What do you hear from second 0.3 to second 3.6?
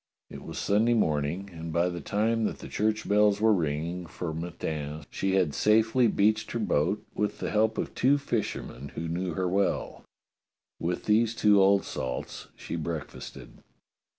It was Sunday morning, and by the time that the church bells were